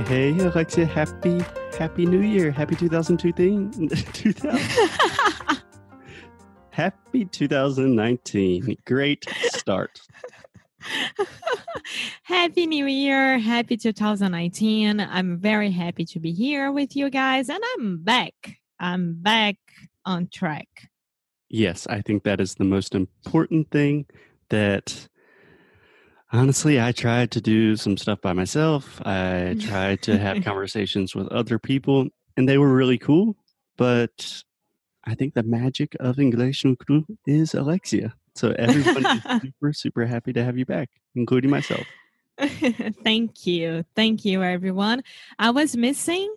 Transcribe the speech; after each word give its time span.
Hey, 0.00 0.32
hey, 0.32 0.44
Alexia, 0.46 0.86
happy, 0.86 1.44
happy 1.78 2.06
New 2.06 2.22
Year. 2.22 2.50
Happy 2.50 2.74
2002 2.74 3.32
2000. 4.12 5.52
Happy 6.70 7.26
2019. 7.26 8.78
Great 8.86 9.26
start. 9.42 10.00
happy 12.22 12.66
New 12.66 12.86
Year. 12.86 13.38
Happy 13.38 13.76
2019. 13.76 15.00
I'm 15.00 15.38
very 15.38 15.70
happy 15.70 16.06
to 16.06 16.18
be 16.18 16.32
here 16.32 16.72
with 16.72 16.96
you 16.96 17.10
guys, 17.10 17.50
and 17.50 17.62
I'm 17.76 18.02
back. 18.02 18.32
I'm 18.78 19.20
back 19.20 19.56
on 20.06 20.28
track. 20.32 20.88
Yes, 21.50 21.86
I 21.88 22.00
think 22.00 22.22
that 22.22 22.40
is 22.40 22.54
the 22.54 22.64
most 22.64 22.94
important 22.94 23.70
thing 23.70 24.06
that 24.48 25.09
honestly 26.32 26.80
I 26.80 26.92
tried 26.92 27.30
to 27.32 27.40
do 27.40 27.76
some 27.76 27.96
stuff 27.96 28.20
by 28.20 28.32
myself. 28.32 29.00
I 29.04 29.54
mm. 29.54 29.68
tried 29.68 30.02
to 30.02 30.18
have 30.18 30.44
conversations 30.44 31.14
with 31.14 31.28
other 31.28 31.58
people 31.58 32.08
and 32.36 32.48
they 32.48 32.58
were 32.58 32.72
really 32.72 32.98
cool, 32.98 33.36
but 33.76 34.42
I 35.04 35.14
think 35.14 35.34
the 35.34 35.42
magic 35.42 35.96
of 36.00 36.18
English 36.18 36.64
no 36.64 36.76
is 37.26 37.54
Alexia. 37.54 38.14
So 38.34 38.54
everyone 38.58 39.04
is 39.04 39.22
super 39.42 39.72
super 39.72 40.06
happy 40.06 40.32
to 40.32 40.44
have 40.44 40.56
you 40.56 40.66
back, 40.66 40.88
including 41.14 41.50
myself. 41.50 41.86
Thank 43.04 43.46
you. 43.46 43.84
Thank 43.94 44.24
you, 44.24 44.42
everyone. 44.42 45.02
I 45.38 45.50
was 45.50 45.76
missing, 45.76 46.34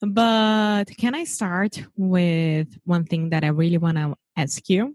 but 0.00 0.84
can 0.98 1.14
I 1.14 1.24
start 1.24 1.82
with 1.96 2.68
one 2.84 3.04
thing 3.04 3.30
that 3.30 3.44
I 3.44 3.48
really 3.48 3.78
want 3.78 3.96
to 3.96 4.14
ask 4.36 4.68
you? 4.68 4.94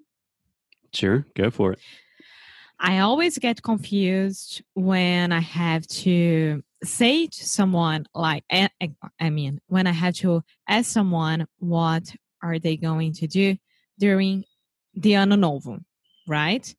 Sure, 0.93 1.25
go 1.35 1.49
for 1.49 1.73
it. 1.73 1.79
I 2.79 2.99
always 2.99 3.37
get 3.37 3.63
confused 3.63 4.61
when 4.73 5.31
I 5.31 5.39
have 5.39 5.87
to 5.87 6.63
say 6.83 7.27
to 7.27 7.45
someone, 7.45 8.05
like, 8.13 8.43
I 8.51 8.69
I 9.19 9.29
mean, 9.29 9.61
when 9.67 9.87
I 9.87 9.91
have 9.91 10.15
to 10.15 10.43
ask 10.67 10.91
someone 10.91 11.47
what 11.59 12.13
are 12.41 12.59
they 12.59 12.75
going 12.75 13.13
to 13.13 13.27
do 13.27 13.55
during 13.99 14.43
the 14.93 15.15
Ano 15.15 15.35
Novo, 15.35 15.79
right? 16.27 16.75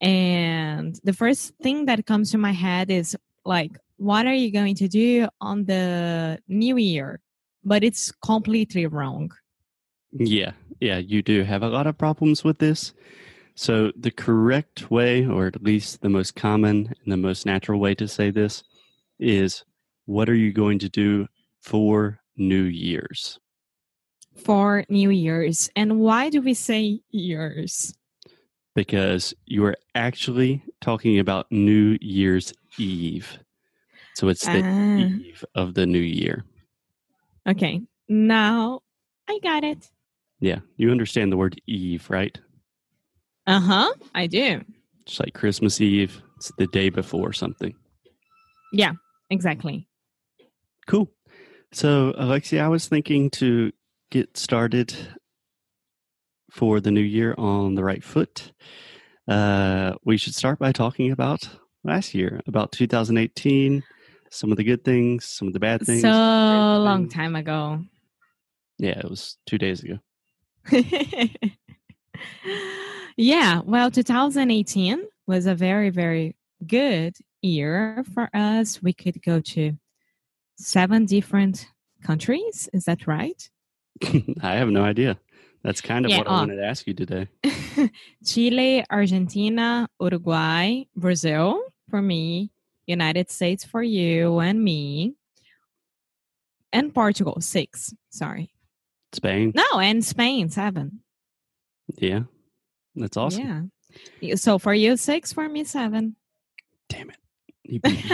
And 0.00 0.98
the 1.02 1.12
first 1.12 1.54
thing 1.62 1.86
that 1.86 2.06
comes 2.06 2.30
to 2.32 2.38
my 2.38 2.52
head 2.52 2.90
is 2.90 3.16
like, 3.44 3.72
what 3.96 4.26
are 4.26 4.34
you 4.34 4.52
going 4.52 4.74
to 4.76 4.88
do 4.88 5.28
on 5.40 5.64
the 5.64 6.38
new 6.46 6.76
year? 6.76 7.20
But 7.64 7.82
it's 7.82 8.12
completely 8.12 8.86
wrong. 8.86 9.32
Yeah, 10.12 10.52
yeah, 10.80 10.98
you 10.98 11.22
do 11.22 11.42
have 11.42 11.62
a 11.62 11.68
lot 11.68 11.86
of 11.86 11.98
problems 11.98 12.44
with 12.44 12.58
this. 12.58 12.92
So, 13.60 13.90
the 13.96 14.12
correct 14.12 14.88
way, 14.88 15.26
or 15.26 15.48
at 15.48 15.64
least 15.64 16.00
the 16.00 16.08
most 16.08 16.36
common 16.36 16.94
and 17.02 17.12
the 17.12 17.16
most 17.16 17.44
natural 17.44 17.80
way 17.80 17.92
to 17.96 18.06
say 18.06 18.30
this, 18.30 18.62
is 19.18 19.64
what 20.06 20.28
are 20.28 20.34
you 20.36 20.52
going 20.52 20.78
to 20.78 20.88
do 20.88 21.26
for 21.60 22.20
New 22.36 22.62
Year's? 22.62 23.40
For 24.36 24.84
New 24.88 25.10
Year's. 25.10 25.68
And 25.74 25.98
why 25.98 26.30
do 26.30 26.40
we 26.40 26.54
say 26.54 27.00
years? 27.10 27.96
Because 28.76 29.34
you 29.46 29.64
are 29.64 29.76
actually 29.96 30.62
talking 30.80 31.18
about 31.18 31.50
New 31.50 31.98
Year's 32.00 32.52
Eve. 32.78 33.40
So, 34.14 34.28
it's 34.28 34.44
the 34.46 34.62
Ah. 34.64 34.96
eve 34.96 35.44
of 35.56 35.74
the 35.74 35.84
new 35.84 35.98
year. 35.98 36.44
Okay, 37.44 37.82
now 38.08 38.82
I 39.26 39.40
got 39.42 39.64
it. 39.64 39.90
Yeah, 40.38 40.60
you 40.76 40.92
understand 40.92 41.32
the 41.32 41.36
word 41.36 41.60
Eve, 41.66 42.08
right? 42.08 42.38
Uh 43.48 43.60
huh, 43.60 43.94
I 44.14 44.26
do. 44.26 44.62
It's 45.06 45.18
like 45.18 45.32
Christmas 45.32 45.80
Eve, 45.80 46.20
it's 46.36 46.52
the 46.58 46.66
day 46.66 46.90
before 46.90 47.32
something. 47.32 47.74
Yeah, 48.74 48.92
exactly. 49.30 49.88
Cool. 50.86 51.10
So, 51.72 52.12
Alexia, 52.18 52.62
I 52.62 52.68
was 52.68 52.88
thinking 52.88 53.30
to 53.30 53.72
get 54.10 54.36
started 54.36 54.94
for 56.50 56.78
the 56.78 56.90
new 56.90 57.00
year 57.00 57.34
on 57.38 57.74
the 57.74 57.82
right 57.82 58.04
foot. 58.04 58.52
Uh, 59.26 59.94
we 60.04 60.18
should 60.18 60.34
start 60.34 60.58
by 60.58 60.72
talking 60.72 61.10
about 61.10 61.48
last 61.84 62.12
year, 62.14 62.42
about 62.46 62.70
2018, 62.72 63.82
some 64.30 64.50
of 64.50 64.58
the 64.58 64.64
good 64.64 64.84
things, 64.84 65.24
some 65.24 65.48
of 65.48 65.54
the 65.54 65.60
bad 65.60 65.86
things. 65.86 66.02
So 66.02 66.10
long 66.10 67.08
time 67.08 67.34
ago. 67.34 67.82
Yeah, 68.76 68.98
it 68.98 69.08
was 69.08 69.38
two 69.46 69.56
days 69.56 69.82
ago. 69.82 70.00
yeah, 73.18 73.60
well, 73.64 73.90
2018 73.90 75.04
was 75.26 75.46
a 75.46 75.54
very, 75.54 75.90
very 75.90 76.36
good 76.64 77.16
year 77.42 78.04
for 78.14 78.30
us. 78.32 78.80
We 78.80 78.92
could 78.92 79.20
go 79.22 79.40
to 79.40 79.72
seven 80.56 81.04
different 81.04 81.66
countries. 82.02 82.68
Is 82.72 82.84
that 82.84 83.08
right? 83.08 83.50
I 84.42 84.54
have 84.54 84.68
no 84.68 84.84
idea. 84.84 85.18
That's 85.64 85.80
kind 85.80 86.04
of 86.04 86.12
Yeah, 86.12 86.18
what 86.18 86.28
uh, 86.28 86.30
I 86.30 86.34
wanted 86.34 86.56
to 86.56 86.64
ask 86.64 86.86
you 86.86 86.94
today. 86.94 87.28
Chile, 88.24 88.84
Argentina, 88.88 89.88
Uruguay, 90.00 90.84
Brazil 90.94 91.60
for 91.90 92.00
me, 92.00 92.52
United 92.86 93.32
States 93.32 93.64
for 93.64 93.82
you 93.82 94.38
and 94.38 94.62
me, 94.62 95.14
and 96.72 96.94
Portugal, 96.94 97.40
six. 97.40 97.92
Sorry. 98.10 98.50
Spain. 99.12 99.52
No, 99.56 99.80
and 99.80 100.04
Spain, 100.04 100.50
seven. 100.50 101.00
Yeah, 101.96 102.22
that's 102.94 103.16
awesome. 103.16 103.70
Yeah. 104.20 104.34
So 104.36 104.58
for 104.58 104.74
you, 104.74 104.96
six, 104.96 105.32
for 105.32 105.48
me, 105.48 105.64
seven. 105.64 106.16
Damn 106.88 107.10
it. 107.10 107.16
You 107.64 107.80
beat 107.84 108.04
me. 108.04 108.10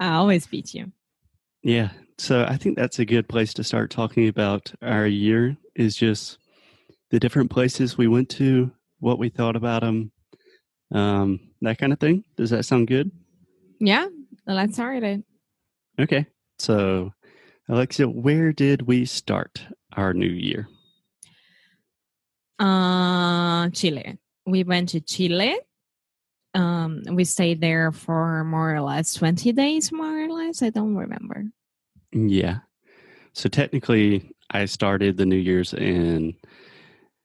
I 0.00 0.14
always 0.14 0.46
beat 0.46 0.74
you. 0.74 0.92
Yeah. 1.62 1.90
So 2.18 2.44
I 2.48 2.56
think 2.56 2.76
that's 2.76 2.98
a 2.98 3.04
good 3.04 3.28
place 3.28 3.52
to 3.54 3.64
start 3.64 3.90
talking 3.90 4.28
about 4.28 4.72
our 4.82 5.06
year 5.06 5.56
is 5.74 5.96
just 5.96 6.38
the 7.10 7.20
different 7.20 7.50
places 7.50 7.98
we 7.98 8.08
went 8.08 8.28
to, 8.30 8.70
what 9.00 9.18
we 9.18 9.28
thought 9.28 9.56
about 9.56 9.82
them, 9.82 10.10
um, 10.92 11.40
that 11.62 11.78
kind 11.78 11.92
of 11.92 12.00
thing. 12.00 12.24
Does 12.36 12.50
that 12.50 12.64
sound 12.64 12.88
good? 12.88 13.10
Yeah, 13.78 14.06
let's 14.46 14.74
start 14.74 15.02
it. 15.02 15.22
Okay. 15.98 16.26
So, 16.58 17.12
Alexia, 17.68 18.08
where 18.08 18.52
did 18.52 18.82
we 18.82 19.04
start 19.04 19.66
our 19.94 20.14
new 20.14 20.26
year? 20.26 20.68
Uh, 22.58 23.68
Chile. 23.70 24.18
We 24.46 24.64
went 24.64 24.90
to 24.90 25.00
Chile. 25.00 25.58
Um, 26.54 27.02
we 27.10 27.24
stayed 27.24 27.60
there 27.60 27.92
for 27.92 28.44
more 28.44 28.74
or 28.74 28.80
less 28.80 29.12
20 29.14 29.52
days, 29.52 29.92
more 29.92 30.24
or 30.24 30.28
less. 30.28 30.62
I 30.62 30.70
don't 30.70 30.96
remember. 30.96 31.44
Yeah. 32.12 32.58
So 33.34 33.48
technically, 33.48 34.30
I 34.50 34.64
started 34.64 35.16
the 35.16 35.26
New 35.26 35.36
Year's 35.36 35.74
in 35.74 36.34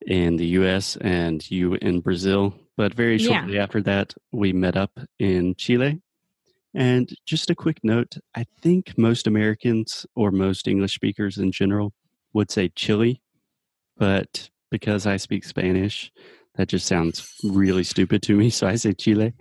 in 0.08 0.36
the 0.36 0.47
U.S. 0.58 0.97
and 1.02 1.50
you 1.52 1.75
in 1.75 2.02
Brazil, 2.02 2.56
but 2.75 2.94
very 2.94 3.18
Yeah. 3.18 3.42
shortly 3.42 3.59
after 3.59 3.81
that, 3.84 4.13
we 4.31 4.52
met 4.52 4.75
up 4.75 5.00
in 5.19 5.53
Chile. 5.56 6.02
And 6.74 7.08
just 7.25 7.50
a 7.51 7.56
quick 7.56 7.78
note: 7.83 8.18
I 8.36 8.45
think 8.62 8.98
most 8.98 9.28
Americans 9.28 10.06
or 10.16 10.31
most 10.31 10.68
English 10.68 10.95
speakers 10.95 11.38
in 11.38 11.51
general 11.51 11.94
would 12.33 12.50
say 12.51 12.69
Chile, 12.69 13.22
but 13.98 14.50
because 14.71 15.06
I 15.06 15.18
speak 15.18 15.44
Spanish, 15.44 16.12
that 16.56 16.69
just 16.69 16.88
sounds 16.88 17.35
really 17.44 17.83
stupid 17.83 18.23
to 18.23 18.35
me. 18.35 18.50
So 18.50 18.68
I 18.68 18.75
say 18.75 18.94
Chile. 18.94 19.33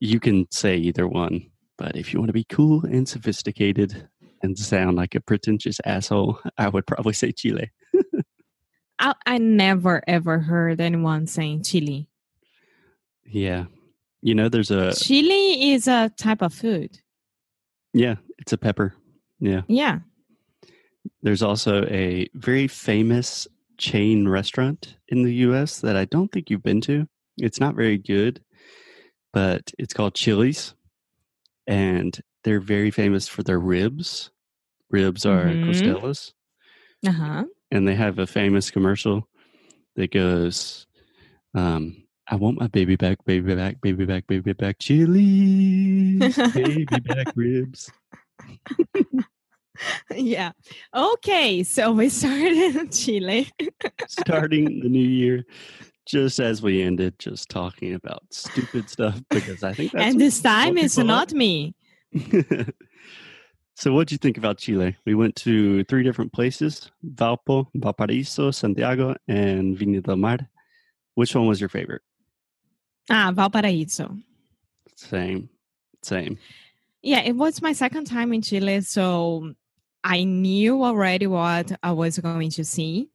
You 0.00 0.18
can 0.18 0.50
say 0.50 0.76
either 0.76 1.06
one, 1.06 1.46
but 1.78 1.96
if 1.96 2.12
you 2.12 2.18
want 2.18 2.30
to 2.30 2.34
be 2.34 2.44
cool 2.44 2.84
and 2.84 3.08
sophisticated, 3.08 4.08
and 4.42 4.58
sound 4.58 4.96
like 4.96 5.14
a 5.14 5.20
pretentious 5.20 5.80
asshole, 5.84 6.38
I 6.58 6.68
would 6.68 6.86
probably 6.86 7.12
say 7.12 7.32
Chile. 7.32 7.70
I, 8.98 9.14
I 9.26 9.38
never 9.38 10.02
ever 10.06 10.38
heard 10.38 10.80
anyone 10.80 11.26
saying 11.26 11.64
Chile. 11.64 12.08
Yeah. 13.24 13.64
You 14.20 14.34
know, 14.34 14.48
there's 14.48 14.70
a, 14.70 14.94
Chili 14.94 15.72
is 15.72 15.88
a 15.88 16.10
type 16.16 16.42
of 16.42 16.54
food. 16.54 16.98
yeah, 17.92 18.16
it's 18.38 18.52
a 18.52 18.58
pepper. 18.58 18.94
Yeah. 19.40 19.62
Yeah. 19.66 20.00
There's 21.22 21.42
also 21.42 21.84
a 21.86 22.28
very 22.34 22.68
famous 22.68 23.48
chain 23.82 24.28
restaurant 24.28 24.96
in 25.08 25.24
the 25.24 25.34
US 25.46 25.80
that 25.82 25.96
I 25.96 26.06
don't 26.06 26.30
think 26.32 26.50
you've 26.50 26.62
been 26.62 26.80
to. 26.82 27.08
It's 27.38 27.60
not 27.60 27.74
very 27.76 27.98
good, 27.98 28.42
but 29.32 29.72
it's 29.78 29.94
called 29.94 30.14
Chili's. 30.14 30.74
And 31.66 32.18
they're 32.44 32.60
very 32.60 32.90
famous 32.90 33.28
for 33.28 33.42
their 33.42 33.60
ribs. 33.60 34.30
Ribs 34.90 35.26
are 35.26 35.56
Mhm. 35.56 35.64
costelas, 35.64 36.32
Uh 37.06 37.12
huh. 37.12 37.44
and 37.70 37.88
they 37.88 37.94
have 37.96 38.18
a 38.18 38.26
famous 38.26 38.70
commercial 38.70 39.28
that 39.96 40.12
goes, 40.12 40.86
um, 41.54 42.04
"I 42.28 42.36
want 42.36 42.60
my 42.60 42.68
baby 42.68 42.96
back, 42.96 43.24
baby 43.26 43.54
back, 43.54 43.80
baby 43.82 44.06
back, 44.06 44.26
baby 44.28 44.52
back, 44.54 44.78
Chili's, 44.80 46.38
baby 46.54 47.00
back 47.00 47.28
ribs." 47.36 47.92
yeah. 50.14 50.52
Okay. 50.94 51.62
So 51.62 51.92
we 51.92 52.08
started 52.08 52.76
in 52.76 52.90
Chile. 52.90 53.50
Starting 54.08 54.80
the 54.80 54.88
new 54.88 55.06
year, 55.06 55.44
just 56.06 56.38
as 56.40 56.62
we 56.62 56.82
ended, 56.82 57.18
just 57.18 57.48
talking 57.48 57.94
about 57.94 58.22
stupid 58.30 58.88
stuff 58.88 59.20
because 59.30 59.62
I 59.62 59.72
think 59.72 59.92
that's 59.92 60.04
and 60.04 60.20
this 60.20 60.40
time 60.40 60.74
what 60.74 60.84
it's 60.84 60.98
not 60.98 61.32
me. 61.32 61.74
so, 63.74 63.92
what 63.92 64.08
do 64.08 64.14
you 64.14 64.18
think 64.18 64.38
about 64.38 64.58
Chile? 64.58 64.96
We 65.06 65.14
went 65.14 65.36
to 65.36 65.84
three 65.84 66.02
different 66.02 66.32
places: 66.32 66.90
Valpo, 67.04 67.66
Valparaíso, 67.76 68.54
Santiago, 68.54 69.16
and 69.28 69.76
Viña 69.76 70.02
del 70.02 70.16
Mar. 70.16 70.38
Which 71.14 71.34
one 71.34 71.46
was 71.46 71.60
your 71.60 71.68
favorite? 71.68 72.02
Ah, 73.10 73.32
Valparaíso. 73.34 74.20
Same, 74.96 75.48
same. 76.02 76.38
Yeah, 77.02 77.20
it 77.20 77.34
was 77.34 77.60
my 77.60 77.72
second 77.72 78.04
time 78.04 78.32
in 78.32 78.42
Chile, 78.42 78.80
so 78.82 79.54
I 80.04 80.24
knew 80.24 80.82
already 80.82 81.26
what 81.26 81.72
I 81.82 81.92
was 81.92 82.18
going 82.18 82.50
to 82.52 82.64
see. 82.64 83.08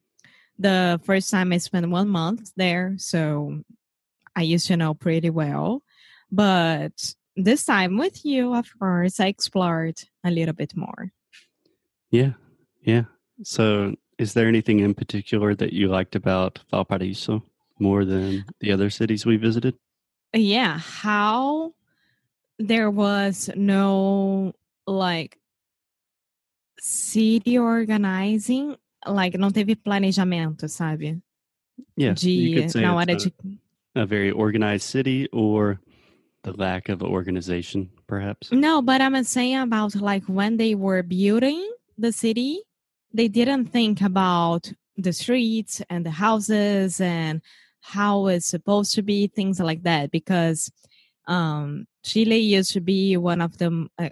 The 0.59 0.99
first 1.03 1.29
time 1.29 1.51
I 1.51 1.57
spent 1.57 1.89
one 1.89 2.09
month 2.09 2.51
there, 2.55 2.95
so 2.97 3.61
I 4.35 4.41
used 4.41 4.67
to 4.67 4.77
know 4.77 4.93
pretty 4.93 5.29
well. 5.29 5.83
But 6.31 7.13
this 7.35 7.65
time 7.65 7.97
with 7.97 8.25
you, 8.25 8.55
of 8.55 8.67
course, 8.79 9.19
I 9.19 9.27
explored 9.27 9.95
a 10.23 10.31
little 10.31 10.53
bit 10.53 10.75
more. 10.75 11.11
Yeah, 12.09 12.33
yeah. 12.81 13.03
So, 13.43 13.93
is 14.17 14.33
there 14.33 14.47
anything 14.47 14.79
in 14.79 14.95
particular 14.95 15.53
that 15.55 15.73
you 15.73 15.89
liked 15.89 16.15
about 16.15 16.59
Valparaíso 16.73 17.43
more 17.79 18.05
than 18.05 18.45
the 18.59 18.71
other 18.71 18.89
cities 18.89 19.25
we 19.25 19.37
visited? 19.37 19.75
Yeah, 20.33 20.79
how 20.79 21.73
there 22.57 22.89
was 22.89 23.49
no 23.55 24.53
like 24.87 25.37
city 26.79 27.57
organizing, 27.57 28.75
like 29.05 29.37
não 29.37 29.51
teve 29.51 29.75
planejamento, 29.75 30.67
sabe? 30.67 31.21
Yeah, 31.95 32.15
you 32.19 32.55
could 32.55 32.71
say 32.71 32.81
na 32.81 32.93
hora 32.93 33.13
a, 33.13 33.15
de 33.15 33.31
a 33.95 34.05
very 34.05 34.31
organized 34.31 34.83
city 34.83 35.27
or 35.31 35.79
the 36.43 36.53
lack 36.53 36.89
of 36.89 37.03
organization, 37.03 37.89
perhaps. 38.07 38.51
No, 38.51 38.81
but 38.81 39.01
I'm 39.01 39.23
saying 39.23 39.57
about 39.57 39.95
like 39.95 40.23
when 40.25 40.57
they 40.57 40.75
were 40.75 41.03
building 41.03 41.69
the 41.97 42.11
city, 42.11 42.61
they 43.13 43.27
didn't 43.27 43.65
think 43.67 44.01
about 44.01 44.71
the 44.95 45.13
streets 45.13 45.81
and 45.89 46.05
the 46.05 46.11
houses 46.11 47.01
and 47.01 47.41
how 47.81 48.27
it's 48.27 48.47
supposed 48.47 48.95
to 48.95 49.01
be, 49.01 49.27
things 49.27 49.59
like 49.59 49.83
that. 49.83 50.11
Because 50.11 50.71
um, 51.27 51.87
Chile 52.07 52.37
used 52.37 52.71
to 52.73 52.79
be 52.81 53.17
one 53.17 53.41
of 53.41 53.57
the 53.57 53.87
uh, 53.99 54.09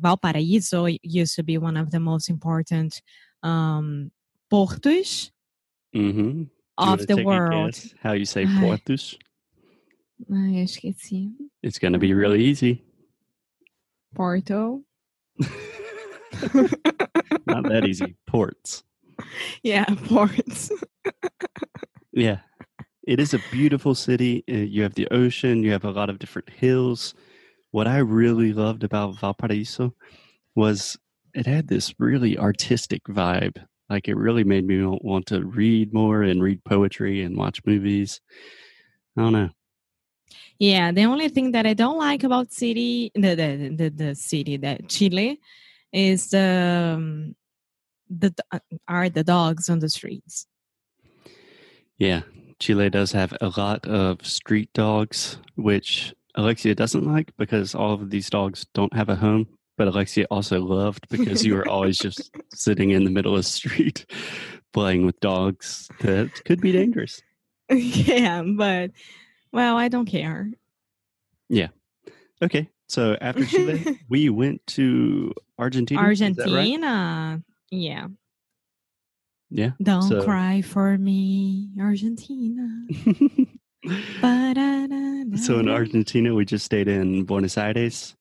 Valparaíso 0.00 0.98
used 1.02 1.34
to 1.36 1.42
be 1.42 1.56
one 1.58 1.76
of 1.76 1.90
the 1.90 1.98
most 2.00 2.28
important 2.28 3.00
um, 3.42 4.10
portos 4.52 5.30
Mm-hmm. 5.94 6.42
of 6.76 7.06
the 7.06 7.24
world. 7.24 7.74
How 8.02 8.12
you 8.12 8.26
say 8.26 8.44
portos? 8.44 9.16
Ai, 10.30 10.58
eu 10.58 10.64
esqueci. 10.64 11.32
It's 11.62 11.78
going 11.78 11.94
to 11.94 11.98
be 11.98 12.12
really 12.12 12.44
easy. 12.44 12.84
Porto. 14.14 14.82
Not 17.46 17.64
that 17.68 17.84
easy. 17.86 18.16
Ports. 18.26 18.84
Yeah, 19.62 19.84
ports. 20.08 20.70
Yeah. 22.12 22.40
It 23.06 23.20
is 23.20 23.32
a 23.32 23.38
beautiful 23.52 23.94
city. 23.94 24.44
Uh, 24.50 24.66
You 24.68 24.82
have 24.82 24.94
the 24.94 25.06
ocean, 25.10 25.62
you 25.62 25.70
have 25.72 25.84
a 25.84 25.90
lot 25.90 26.10
of 26.10 26.18
different 26.18 26.50
hills. 26.50 27.14
What 27.70 27.86
I 27.86 27.98
really 27.98 28.52
loved 28.52 28.84
about 28.84 29.18
Valparaiso 29.18 29.94
was 30.54 30.96
it 31.34 31.46
had 31.46 31.68
this 31.68 31.94
really 31.98 32.38
artistic 32.38 33.04
vibe. 33.04 33.64
Like 33.88 34.08
it 34.08 34.16
really 34.16 34.44
made 34.44 34.66
me 34.66 34.84
want 34.84 35.26
to 35.26 35.44
read 35.44 35.92
more 35.94 36.22
and 36.22 36.42
read 36.42 36.64
poetry 36.64 37.22
and 37.22 37.36
watch 37.36 37.60
movies. 37.64 38.20
I 39.16 39.22
don't 39.22 39.32
know. 39.32 39.50
Yeah, 40.58 40.92
the 40.92 41.04
only 41.04 41.28
thing 41.28 41.52
that 41.52 41.66
I 41.66 41.74
don't 41.74 41.98
like 41.98 42.24
about 42.24 42.52
city, 42.52 43.12
the 43.14 43.34
the 43.34 43.74
the, 43.76 43.88
the 43.90 44.14
city 44.14 44.56
that 44.58 44.88
Chile, 44.88 45.40
is 45.92 46.30
the 46.30 46.94
um, 46.96 47.36
the 48.10 48.34
uh, 48.50 48.58
are 48.88 49.08
the 49.08 49.24
dogs 49.24 49.68
on 49.68 49.78
the 49.78 49.88
streets. 49.88 50.46
Yeah, 51.96 52.22
Chile 52.58 52.90
does 52.90 53.12
have 53.12 53.32
a 53.40 53.52
lot 53.56 53.86
of 53.86 54.26
street 54.26 54.72
dogs, 54.72 55.38
which 55.54 56.12
Alexia 56.38 56.74
doesn't 56.74 57.04
like 57.04 57.32
because 57.36 57.74
all 57.74 57.92
of 57.92 58.08
these 58.08 58.30
dogs 58.30 58.64
don't 58.72 58.94
have 58.94 59.10
a 59.10 59.16
home. 59.16 59.46
But 59.76 59.88
Alexia 59.88 60.26
also 60.30 60.60
loved 60.60 61.06
because 61.08 61.44
you 61.44 61.54
were 61.54 61.68
always 61.74 61.98
just 61.98 62.30
sitting 62.54 62.90
in 62.90 63.04
the 63.04 63.10
middle 63.10 63.32
of 63.34 63.40
the 63.40 63.42
street 63.44 64.06
playing 64.72 65.04
with 65.06 65.20
dogs 65.20 65.88
that 66.00 66.42
could 66.44 66.60
be 66.60 66.72
dangerous. 66.72 67.20
yeah, 67.70 68.42
but 68.42 68.90
well, 69.52 69.76
I 69.76 69.88
don't 69.88 70.06
care. 70.06 70.50
Yeah. 71.48 71.68
Okay, 72.42 72.68
so 72.88 73.16
after 73.20 73.44
Chile, 73.44 74.00
we 74.08 74.30
went 74.30 74.66
to 74.68 75.32
Argentina. 75.58 76.00
that 76.00 76.06
right? 76.06 76.08
Argentina, 76.08 77.42
yeah. 77.70 78.06
Yeah. 79.50 79.70
Don't 79.82 80.02
So- 80.02 80.22
cry 80.24 80.60
for 80.62 80.96
me, 80.98 81.70
Argentina. 81.80 82.86
So 85.36 85.58
in 85.58 85.68
Argentina, 85.68 86.34
we 86.34 86.44
just 86.44 86.64
stayed 86.64 86.88
in 86.88 87.24
Buenos 87.24 87.56
Aires. 87.56 88.14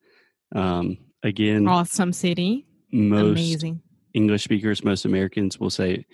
Um, 0.55 0.97
again, 1.23 1.67
awesome 1.67 2.13
city, 2.13 2.65
most 2.91 3.31
amazing. 3.31 3.81
English 4.13 4.43
speakers, 4.43 4.83
most 4.83 5.05
Americans 5.05 5.59
will 5.59 5.69
say 5.69 6.05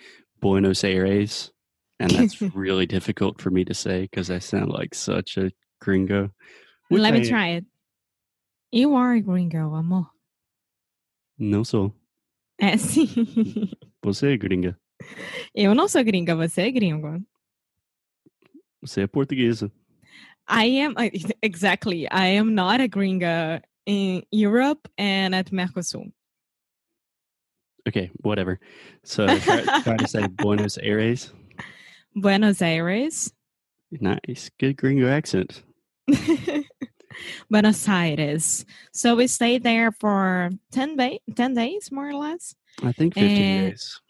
Buenos 0.42 0.84
Aires. 0.84 1.52
And 2.00 2.12
that's 2.12 2.42
really 2.56 2.86
difficult 2.86 3.40
for 3.40 3.50
me 3.50 3.64
to 3.66 3.74
say 3.74 4.02
because 4.02 4.30
I 4.30 4.40
sound 4.40 4.72
like 4.72 4.96
such 4.96 5.38
a 5.38 5.52
gringo. 5.80 6.32
Let 6.90 7.14
I 7.14 7.20
me 7.20 7.28
try 7.28 7.48
it. 7.50 7.66
You 8.72 8.96
are 8.96 9.14
a 9.14 9.22
gringo, 9.22 9.74
amor. 9.76 10.08
No 11.38 11.64
sou. 11.64 11.94
É 12.60 12.78
sim. 12.78 13.08
Você 14.04 14.34
é 14.34 14.38
gringa. 14.38 14.78
Eu 15.54 15.74
não 15.76 15.88
sou 15.88 16.04
gringa, 16.04 16.36
você 16.36 16.62
é 16.62 16.72
gringo. 16.72 17.22
Você 18.84 19.02
é 19.02 19.08
portuguesa. 19.08 19.72
I 20.48 20.66
am 20.82 20.94
exactly. 21.42 22.06
I 22.12 22.28
am 22.38 22.54
not 22.54 22.82
a 22.82 22.88
gringa 22.90 23.62
in 23.86 24.24
Europe 24.30 24.90
and 24.98 25.34
at 25.34 25.52
Mercosur. 25.54 26.12
Okay, 27.88 28.12
whatever. 28.22 28.60
So 29.04 29.26
try, 29.40 29.64
try 29.84 29.98
to 29.98 30.08
say 30.08 30.28
Buenos 30.42 30.78
Aires. 30.78 31.32
Buenos 32.16 32.62
Aires. 32.62 33.32
Nice. 33.92 34.50
Good 34.60 34.76
gringo 34.76 35.08
accent. 35.10 35.64
Buenos 37.50 37.88
Aires. 37.88 38.66
So 38.92 39.16
we 39.16 39.28
stayed 39.28 39.64
there 39.64 39.92
for 39.92 40.50
10, 40.72 40.98
ba- 40.98 41.20
10 41.36 41.54
days, 41.54 41.90
more 41.92 42.10
or 42.10 42.16
less. 42.16 42.54
I 42.82 42.92
think 42.92 43.14
15 43.14 43.30
Eh, 43.30 43.70
days. 43.70 44.02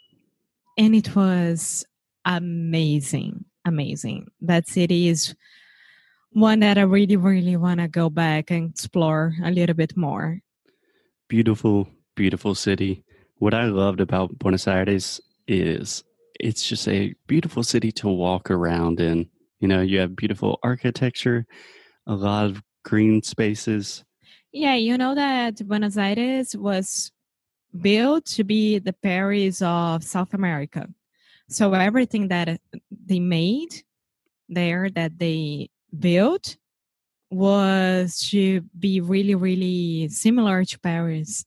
And 0.77 0.95
it 0.95 1.15
was 1.15 1.85
amazing. 2.25 3.45
Amazing. 3.65 4.27
That 4.41 4.67
city 4.67 5.07
is 5.07 5.35
one 6.31 6.59
that 6.59 6.77
I 6.77 6.81
really, 6.81 7.15
really 7.15 7.55
want 7.55 7.79
to 7.79 7.87
go 7.87 8.09
back 8.09 8.51
and 8.51 8.71
explore 8.71 9.33
a 9.43 9.51
little 9.51 9.75
bit 9.75 9.95
more. 9.95 10.39
Beautiful, 11.29 11.87
beautiful 12.15 12.55
city. 12.55 13.03
What 13.37 13.53
I 13.53 13.65
loved 13.65 14.01
about 14.01 14.37
Buenos 14.39 14.67
Aires 14.67 15.21
is 15.47 16.03
it's 16.39 16.67
just 16.67 16.87
a 16.87 17.13
beautiful 17.27 17.63
city 17.63 17.91
to 17.93 18.07
walk 18.07 18.49
around 18.49 18.99
in. 18.99 19.29
You 19.59 19.67
know, 19.67 19.81
you 19.81 19.99
have 19.99 20.15
beautiful 20.15 20.59
architecture, 20.61 21.45
a 22.05 22.15
lot 22.15 22.45
of 22.47 22.61
green 22.83 23.21
spaces. 23.21 24.03
Yeah, 24.51 24.75
you 24.75 24.97
know 24.97 25.15
that 25.15 25.65
Buenos 25.65 25.97
Aires 25.97 26.55
was 26.55 27.11
built 27.79 28.25
to 28.25 28.43
be 28.43 28.79
the 28.79 28.93
Paris 28.93 29.61
of 29.61 30.03
South 30.03 30.33
America. 30.33 30.89
So 31.49 31.73
everything 31.73 32.29
that 32.29 32.49
uh, 32.49 32.57
they 33.05 33.19
made 33.19 33.83
there 34.49 34.89
that 34.91 35.17
they 35.19 35.69
built 35.97 36.57
was 37.29 38.19
to 38.29 38.61
be 38.77 39.01
really, 39.01 39.35
really 39.35 40.07
similar 40.09 40.63
to 40.65 40.79
Paris. 40.79 41.45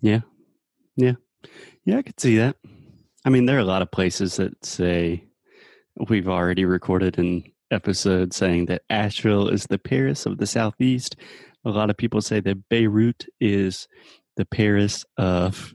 Yeah. 0.00 0.20
Yeah. 0.96 1.14
Yeah, 1.84 1.98
I 1.98 2.02
could 2.02 2.20
see 2.20 2.36
that. 2.36 2.56
I 3.24 3.30
mean, 3.30 3.46
there 3.46 3.56
are 3.56 3.60
a 3.60 3.64
lot 3.64 3.82
of 3.82 3.90
places 3.90 4.36
that 4.36 4.64
say 4.64 5.24
we've 6.08 6.28
already 6.28 6.64
recorded 6.64 7.18
an 7.18 7.44
episode 7.70 8.32
saying 8.32 8.66
that 8.66 8.82
Asheville 8.90 9.48
is 9.48 9.66
the 9.66 9.78
Paris 9.78 10.26
of 10.26 10.38
the 10.38 10.46
Southeast. 10.46 11.16
A 11.64 11.70
lot 11.70 11.90
of 11.90 11.96
people 11.96 12.20
say 12.20 12.40
that 12.40 12.68
Beirut 12.68 13.26
is 13.40 13.88
the 14.36 14.44
Paris 14.44 15.04
of 15.16 15.74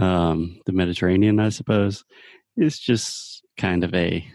um, 0.00 0.60
the 0.66 0.72
Mediterranean, 0.72 1.38
I 1.40 1.48
suppose. 1.50 2.04
is 2.56 2.78
just 2.78 3.42
kind 3.56 3.84
of 3.84 3.94
a 3.94 4.26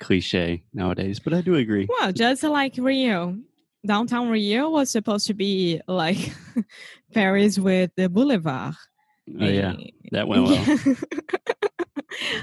cliche 0.00 0.62
nowadays, 0.72 1.20
but 1.20 1.32
I 1.34 1.40
do 1.40 1.54
agree. 1.56 1.86
Well, 1.88 2.12
just 2.12 2.42
like 2.42 2.74
Rio. 2.78 3.38
Downtown 3.86 4.30
Rio 4.30 4.70
was 4.70 4.90
supposed 4.90 5.26
to 5.26 5.34
be 5.34 5.80
like 5.86 6.32
Paris 7.12 7.58
with 7.58 7.90
the 7.96 8.08
boulevard. 8.08 8.74
Oh, 9.40 9.44
yeah, 9.44 9.74
Eh, 9.78 9.90
that 10.12 10.28
went 10.28 10.44
well. 10.44 10.78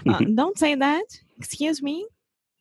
Uh, 0.07 0.19
don't 0.35 0.57
say 0.57 0.75
that. 0.75 1.05
Excuse 1.37 1.81
me. 1.81 2.05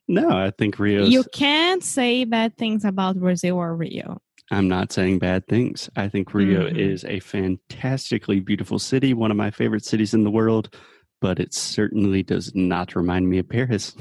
No, 0.07 0.29
I 0.31 0.51
think 0.51 0.79
Rio. 0.79 1.05
You 1.05 1.25
can't 1.33 1.83
say 1.83 2.25
bad 2.25 2.57
things 2.57 2.85
about 2.85 3.19
Brazil 3.19 3.57
or 3.57 3.75
Rio. 3.75 4.21
I'm 4.51 4.69
not 4.69 4.91
saying 4.93 5.19
bad 5.21 5.47
things. 5.47 5.89
I 5.97 6.09
think 6.09 6.35
Rio 6.35 6.69
Mhm. 6.69 6.77
is 6.77 7.05
a 7.05 7.21
fantastically 7.21 8.41
beautiful 8.41 8.79
city, 8.79 9.15
one 9.15 9.31
of 9.31 9.37
my 9.37 9.51
favorite 9.51 9.85
cities 9.85 10.13
in 10.15 10.25
the 10.25 10.31
world, 10.31 10.75
but 11.21 11.39
it 11.39 11.55
certainly 11.55 12.23
does 12.23 12.53
not 12.55 12.97
remind 12.97 13.29
me 13.29 13.39
of 13.39 13.49
Paris. 13.49 13.95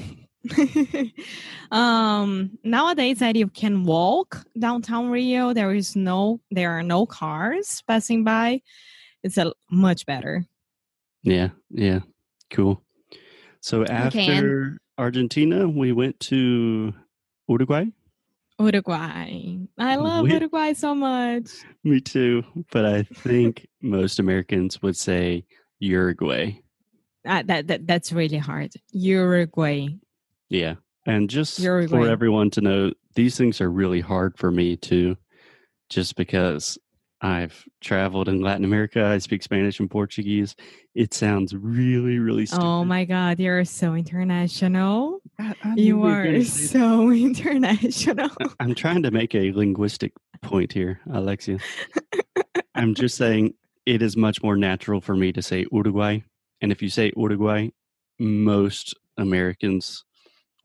um 1.71 2.57
nowadays 2.63 3.19
that 3.19 3.35
you 3.35 3.47
can 3.47 3.83
walk 3.83 4.45
downtown 4.57 5.09
rio 5.09 5.51
there 5.53 5.73
is 5.73 5.97
no 5.97 6.39
there 6.49 6.71
are 6.71 6.81
no 6.81 7.05
cars 7.05 7.83
passing 7.87 8.23
by 8.23 8.61
it's 9.21 9.37
a 9.37 9.51
much 9.69 10.05
better 10.05 10.45
Yeah, 11.23 11.49
yeah, 11.69 11.99
cool. 12.49 12.81
So 13.59 13.83
after 13.85 14.77
Argentina, 14.97 15.67
we 15.67 15.91
went 15.91 16.17
to 16.31 16.93
Uruguay. 17.49 17.87
Uruguay 18.59 19.57
i 19.77 19.95
love 19.95 20.23
We- 20.25 20.33
uruguay 20.33 20.73
so 20.73 20.93
much 20.95 21.49
Me 21.83 21.99
too, 22.01 22.43
but 22.71 22.85
I 22.85 23.03
think 23.03 23.67
most 23.81 24.19
Americans 24.19 24.81
would 24.81 24.97
say 24.97 25.45
Uruguay. 25.79 26.59
uh, 27.25 27.43
that, 27.45 27.67
that 27.67 27.87
that's 27.87 28.11
really 28.11 28.37
hard 28.37 28.71
uruguay 28.91 29.87
Yeah. 30.49 30.75
And 31.05 31.29
just 31.29 31.59
for 31.61 32.07
everyone 32.07 32.49
to 32.51 32.61
know, 32.61 32.91
these 33.15 33.37
things 33.37 33.61
are 33.61 33.71
really 33.71 34.01
hard 34.01 34.37
for 34.37 34.51
me 34.51 34.75
too, 34.75 35.15
just 35.89 36.15
because 36.15 36.77
I've 37.21 37.65
traveled 37.81 38.29
in 38.29 38.41
Latin 38.41 38.63
America. 38.63 39.05
I 39.05 39.17
speak 39.17 39.43
Spanish 39.43 39.79
and 39.79 39.91
Portuguese. 39.91 40.55
It 40.95 41.13
sounds 41.13 41.53
really, 41.53 42.17
really 42.19 42.43
oh 42.43 42.45
stupid. 42.45 42.63
oh 42.65 42.85
my 42.85 43.05
god 43.05 43.39
you're 43.39 43.65
so 43.65 43.93
international 43.93 45.19
I- 45.37 45.55
I 45.63 45.73
you 45.75 46.03
are 46.03 46.23
gonna 46.23 46.43
say 46.45 46.63
that. 46.63 46.69
so 46.69 47.11
international 47.27 48.29
I'm 48.59 48.73
trying 48.75 49.03
to 49.03 49.11
make 49.11 49.35
a 49.35 49.51
linguistic 49.51 50.13
point 50.41 50.71
here, 50.71 50.99
Alexia. 51.11 51.59
I'm 52.75 52.95
just 52.95 53.17
saying 53.17 53.53
it 53.85 54.01
is 54.01 54.15
much 54.15 54.41
more 54.41 54.55
natural 54.55 55.01
for 55.01 55.15
me 55.15 55.31
to 55.33 55.41
say 55.41 55.65
Uruguay. 55.71 56.19
And 56.61 56.71
if 56.71 56.81
you 56.81 56.89
say 56.89 57.11
Uruguay, 57.17 57.69
most 58.19 58.93
Americans 59.17 60.03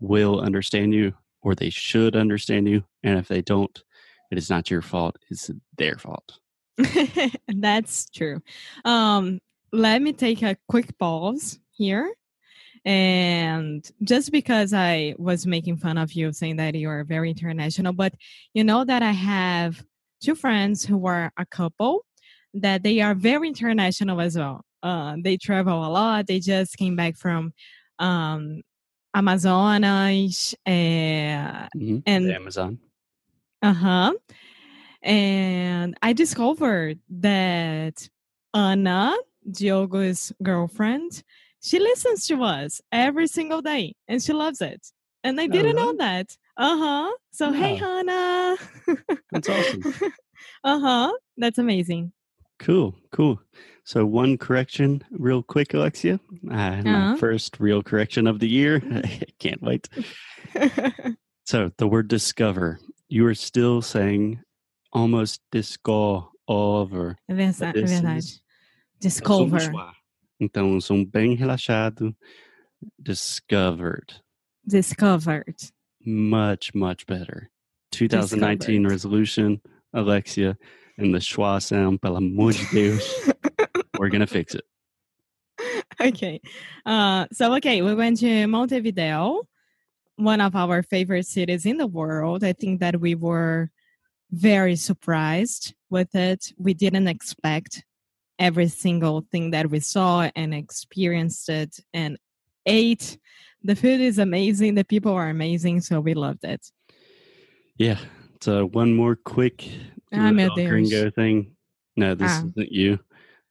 will 0.01 0.41
understand 0.41 0.95
you 0.95 1.15
or 1.43 1.55
they 1.55 1.71
should 1.71 2.17
understand 2.17 2.69
you. 2.69 2.85
And 3.03 3.19
if 3.19 3.29
they 3.29 3.43
don't, 3.43 3.83
it 4.31 4.39
is 4.39 4.51
not 4.51 4.71
your 4.71 4.83
fault, 4.83 5.17
it's 5.31 5.51
their 5.77 5.97
fault. 5.99 6.39
That's 7.49 8.09
true. 8.11 8.41
Um, 8.85 9.41
let 9.73 10.03
me 10.03 10.13
take 10.13 10.43
a 10.43 10.57
quick 10.69 10.97
pause 10.99 11.59
here. 11.73 12.13
And 12.85 13.89
just 14.03 14.31
because 14.31 14.75
I 14.75 15.15
was 15.19 15.47
making 15.47 15.79
fun 15.79 15.97
of 15.97 16.13
you 16.13 16.33
saying 16.33 16.57
that 16.57 16.75
you 16.75 16.89
are 16.91 17.03
very 17.05 17.31
international, 17.31 17.93
but 17.93 18.13
you 18.53 18.63
know 18.63 18.85
that 18.85 19.03
I 19.03 19.13
have 19.13 19.83
two 20.21 20.35
friends 20.35 20.85
who 20.85 21.07
are 21.07 21.33
a 21.39 21.47
couple 21.47 22.05
that 22.55 22.83
they 22.83 23.01
are 23.01 23.15
very 23.15 23.49
international 23.49 24.21
as 24.21 24.37
well. 24.37 24.65
Uh, 24.83 25.17
they 25.23 25.37
travel 25.39 25.85
a 25.85 25.89
lot. 25.89 26.27
They 26.27 26.41
just 26.41 26.77
came 26.77 26.95
back 26.95 27.17
from 27.17 27.53
um, 27.99 28.61
Amazonas. 29.15 30.55
Uh, 30.67 30.71
Mhm. 31.75 32.03
and 32.07 32.29
The 32.29 32.35
Amazon. 32.35 32.79
uh 33.63 33.73
huh. 33.73 34.13
And 35.05 35.97
I 36.03 36.13
discovered 36.15 36.99
that 37.11 38.09
Anna, 38.55 39.15
Diogo's 39.51 40.33
girlfriend, 40.43 41.23
she 41.63 41.79
listens 41.79 42.27
to 42.27 42.43
us 42.43 42.81
every 42.91 43.27
single 43.29 43.63
day 43.63 43.95
and 44.09 44.23
she 44.23 44.33
loves 44.33 44.61
it. 44.61 44.93
And 45.23 45.41
I 45.41 45.45
Oh, 45.45 45.49
didn't 45.49 45.77
know 45.77 45.83
really? 45.87 45.99
that. 45.99 46.37
Uh 46.57 46.79
huh. 46.79 47.13
So, 47.33 47.53
hey, 47.53 47.75
Wow. 47.75 47.77
Hannah. 47.77 48.57
That's 49.31 49.49
awesome. 49.49 49.85
uh 50.65 50.81
huh. 50.81 51.13
That's 51.37 51.59
amazing. 51.59 52.13
Cool, 52.59 52.95
cool. 53.13 53.41
So, 53.85 54.07
one 54.07 54.39
correction, 54.39 55.03
real 55.11 55.43
quick, 55.43 55.75
Alexia. 55.75 56.19
Uh, 56.51 56.83
my 56.83 57.07
Uh-huh. 57.07 57.17
first 57.17 57.61
real 57.61 57.83
correction 57.83 58.27
of 58.27 58.39
the 58.39 58.49
year. 58.49 58.81
I 58.91 59.27
can't 59.39 59.63
wait. 59.63 59.89
So 61.47 61.71
the 61.77 61.87
word 61.87 62.09
discover, 62.09 62.81
you 63.09 63.27
are 63.27 63.35
still 63.35 63.83
saying 63.83 64.41
almost 64.95 65.43
discover. 65.51 67.17
É 67.29 67.35
versa- 67.35 67.67
é 67.67 67.73
verdade. 67.73 68.41
Discover. 69.01 69.71
Então, 70.41 70.81
sou 70.81 71.05
bem 71.05 71.35
relaxado. 71.35 72.17
Discovered. 72.99 74.21
Discovered. 74.67 75.57
Much, 76.07 76.75
much 76.75 77.05
better. 77.07 77.51
2019 77.93 78.57
Discovered. 78.59 78.91
resolution, 78.91 79.61
Alexia, 79.93 80.59
and 80.99 81.13
the 81.15 81.19
schwa 81.21 81.61
sound, 81.63 82.01
pelo 82.01 82.17
amor 82.17 82.53
de 82.53 82.65
Deus. 82.73 83.31
We're 83.99 84.09
going 84.11 84.21
to 84.21 84.27
fix 84.27 84.55
it. 84.55 84.65
okay. 86.01 86.41
Uh, 86.85 87.27
so, 87.33 87.55
okay, 87.57 87.83
we 87.83 87.95
went 87.95 88.19
to 88.21 88.47
Montevideo, 88.47 89.43
one 90.17 90.41
of 90.41 90.57
our 90.57 90.83
favorite 90.83 91.27
cities 91.27 91.65
in 91.67 91.77
the 91.79 91.87
world. 91.87 92.43
I 92.45 92.53
think 92.53 92.81
that 92.81 93.01
we 93.01 93.15
were 93.15 93.71
very 94.31 94.77
surprised 94.77 95.75
with 95.91 96.15
it. 96.15 96.53
We 96.59 96.75
didn't 96.75 97.09
expect 97.09 97.85
every 98.39 98.69
single 98.69 99.25
thing 99.31 99.51
that 99.53 99.71
we 99.71 99.81
saw 99.81 100.29
and 100.35 100.53
experienced 100.55 101.49
it 101.49 101.77
and 101.93 102.19
ate. 102.67 103.19
The 103.63 103.77
food 103.77 104.01
is 104.01 104.19
amazing. 104.19 104.75
The 104.75 104.85
people 104.85 105.13
are 105.13 105.29
amazing. 105.29 105.81
So, 105.83 106.01
we 106.01 106.15
loved 106.15 106.45
it. 106.45 106.67
Yeah. 107.79 107.99
So 108.41 108.67
one 108.67 108.95
more 108.95 109.17
quick 109.17 109.67
Ah, 110.13 110.31
little 110.31 110.55
gringo 110.55 111.11
thing. 111.11 111.57
No, 111.97 112.15
this 112.15 112.31
Ah. 112.31 112.45
isn't 112.47 112.73
you. 112.73 112.99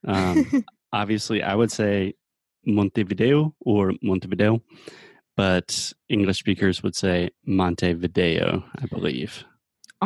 Um, 0.05 0.63
obviously, 0.93 1.41
I 1.41 1.55
would 1.55 1.71
say 1.71 2.13
Montevideo 2.65 3.53
or 3.61 3.93
Montevideo, 4.01 4.61
but 5.35 5.91
English 6.09 6.39
speakers 6.39 6.83
would 6.83 6.95
say 6.95 7.31
Montevideo, 7.45 8.63
I 8.77 8.85
believe. 8.85 9.43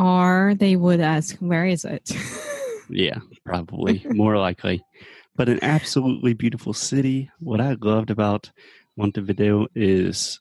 Or 0.01 0.54
they 0.56 0.75
would 0.75 1.00
ask, 1.01 1.36
Where 1.38 1.66
is 1.66 1.86
it? 1.86 2.12
Yeah, 2.89 3.18
probably 3.46 4.06
more 4.12 4.38
likely. 4.38 4.82
But 5.36 5.50
an 5.50 5.60
absolutely 5.62 6.34
beautiful 6.34 6.72
city. 6.74 7.30
What 7.39 7.60
I 7.60 7.75
loved 7.82 8.10
about 8.10 8.50
Montevideo 8.96 9.68
is 9.75 10.39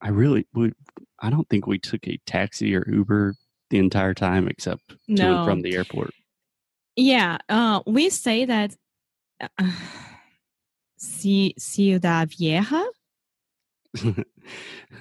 I 0.00 0.10
really 0.10 0.46
would. 0.54 0.74
I 1.20 1.28
don't 1.28 1.48
think 1.48 1.66
we 1.66 1.80
took 1.80 2.06
a 2.06 2.20
taxi 2.24 2.72
or 2.76 2.88
Uber 2.88 3.34
the 3.70 3.78
entire 3.78 4.14
time 4.14 4.46
except 4.46 4.90
to 4.90 4.96
and 5.08 5.18
No. 5.18 5.44
from 5.44 5.62
the 5.62 5.74
airport. 5.74 6.12
Yeah, 6.94 7.38
uh, 7.48 7.80
we 7.84 8.10
say 8.10 8.44
that 8.44 8.76
uh, 9.40 9.48
Ciudad 10.98 12.30
Vieja. 12.30 12.84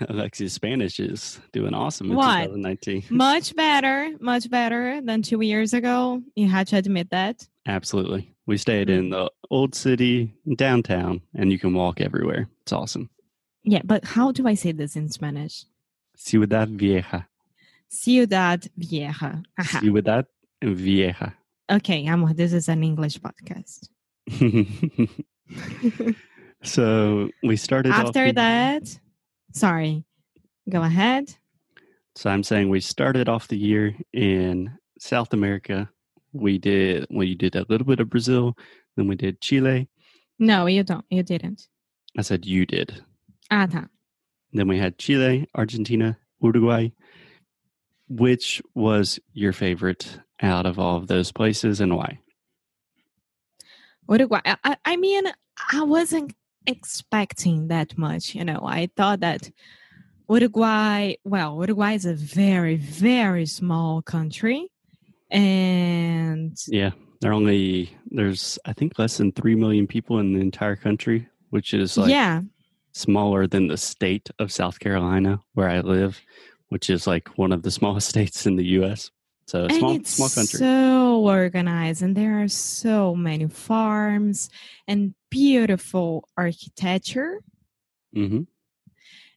Alexia's 0.10 0.54
Spanish 0.54 1.00
is 1.00 1.40
doing 1.52 1.74
awesome 1.74 2.12
in 2.12 2.18
What? 2.18 2.46
2019. 2.46 3.06
Much 3.10 3.56
better, 3.56 4.12
much 4.20 4.50
better 4.50 5.02
than 5.02 5.22
two 5.22 5.42
years 5.42 5.74
ago. 5.74 6.22
You 6.36 6.48
had 6.48 6.68
to 6.68 6.78
admit 6.78 7.10
that. 7.12 7.48
Absolutely. 7.68 8.34
We 8.46 8.58
stayed 8.58 8.88
mm. 8.88 8.98
in 8.98 9.10
the 9.10 9.32
old 9.50 9.76
city 9.76 10.34
downtown 10.56 11.22
and 11.34 11.52
you 11.52 11.60
can 11.60 11.74
walk 11.74 12.02
everywhere. 12.02 12.48
It's 12.64 12.74
awesome. 12.74 13.10
Yeah, 13.64 13.82
but 13.84 14.06
how 14.06 14.32
do 14.32 14.48
I 14.48 14.54
say 14.54 14.72
this 14.72 14.96
in 14.96 15.10
Spanish? 15.10 15.66
Ciudad 16.16 16.70
Vieja. 16.70 17.28
Ciudad 17.90 18.70
Vieja. 18.78 19.42
Aha. 19.58 19.80
Ciudad 19.80 20.26
Vieja. 20.64 21.34
Okay, 21.72 22.06
amor, 22.06 22.34
this 22.34 22.54
is 22.54 22.70
an 22.70 22.84
English 22.84 23.20
podcast. 23.20 23.90
so 26.66 27.30
we 27.44 27.56
started 27.56 27.92
off 27.92 28.08
After 28.08 28.28
the- 28.28 28.34
that, 28.34 29.00
sorry, 29.54 30.04
go 30.70 30.82
ahead. 30.82 31.36
So 32.16 32.30
I'm 32.30 32.44
saying 32.44 32.70
we 32.70 32.80
started 32.80 33.28
off 33.30 33.48
the 33.48 33.58
year 33.58 33.96
in 34.14 34.78
South 35.00 35.34
America. 35.34 35.90
We 36.34 36.58
did 36.58 37.08
well, 37.10 37.28
you 37.28 37.36
did 37.36 37.56
a 37.56 37.66
little 37.70 37.86
bit 37.88 38.00
of 38.00 38.10
Brazil, 38.10 38.58
then 38.96 39.08
we 39.08 39.16
did 39.16 39.42
Chile. 39.42 39.88
No, 40.40 40.66
you 40.66 40.84
don't. 40.84 41.06
You 41.10 41.24
didn't. 41.24 41.68
I 42.18 42.22
said 42.22 42.46
you 42.46 42.66
did. 42.66 43.04
Ah, 43.52 43.68
tá. 43.68 43.90
Then 44.54 44.68
we 44.68 44.78
had 44.80 44.98
Chile, 44.98 45.48
Argentina, 45.56 46.18
Uruguay. 46.42 46.90
Which 48.08 48.62
was 48.76 49.20
your 49.34 49.52
favorite 49.54 50.20
out 50.42 50.66
of 50.66 50.78
all 50.78 50.98
of 50.98 51.08
those 51.08 51.32
places 51.32 51.80
and 51.82 51.96
why? 51.98 52.20
Uruguay. 54.10 54.42
I- 54.46 54.78
I 54.86 54.96
mean, 54.98 55.24
I 55.72 55.82
wasn't 55.84 56.34
expecting 56.68 57.68
that 57.68 57.98
much. 57.98 58.36
You 58.36 58.46
know, 58.46 58.62
I 58.64 58.90
thought 58.96 59.20
that 59.22 59.50
Uruguay, 60.30 61.16
well, 61.24 61.56
Uruguay 61.60 61.94
is 61.94 62.06
a 62.06 62.14
very, 62.14 62.76
very 62.76 63.46
small 63.46 64.02
country. 64.02 64.68
And 65.32 66.58
Yeah, 66.68 66.92
there 67.22 67.34
only 67.34 67.96
there's 68.12 68.60
I 68.66 68.74
think 68.74 68.98
less 69.00 69.18
than 69.18 69.32
three 69.32 69.56
million 69.56 69.88
people 69.88 70.20
in 70.20 70.34
the 70.34 70.42
entire 70.42 70.76
country, 70.76 71.28
which 71.50 71.74
is 71.74 71.98
like 71.98 72.10
yeah, 72.10 72.42
smaller 72.94 73.48
than 73.48 73.68
the 73.68 73.78
state 73.78 74.30
of 74.40 74.52
South 74.52 74.80
Carolina 74.80 75.40
where 75.54 75.70
I 75.70 75.82
live, 75.82 76.22
which 76.70 76.90
is 76.90 77.08
like 77.08 77.38
one 77.38 77.52
of 77.52 77.64
the 77.64 77.72
smallest 77.80 78.10
states 78.10 78.46
in 78.46 78.56
the 78.56 78.66
U.S. 78.80 79.12
So 79.48 79.68
small 79.68 79.92
it's 79.92 80.12
small 80.12 80.30
country. 80.30 80.60
so 80.60 81.22
organized, 81.22 82.02
and 82.02 82.16
there 82.16 82.42
are 82.42 82.48
so 82.48 83.16
many 83.16 83.48
farms 83.48 84.50
and 84.88 85.14
beautiful 85.30 86.28
architecture. 86.38 87.42
hmm 88.14 88.44